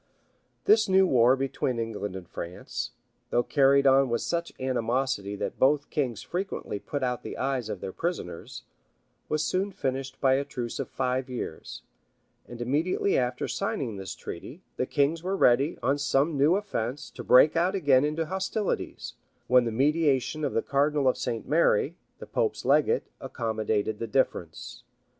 [0.65, 2.89] []This new war between England and France,
[3.29, 7.81] though carried on with such animosity that both kings frequently put out the eyes of
[7.81, 8.63] their prisoners,
[9.29, 11.83] was soon finished by a truce of five years;
[12.47, 17.23] and immediately after signing this treaty, the kings were ready, on some new offence, to
[17.23, 19.13] break out again into hostilities,
[19.45, 21.47] when the mediation of the cardinal of St.
[21.47, 24.81] Mary, the pope's legate, accommodated the difference.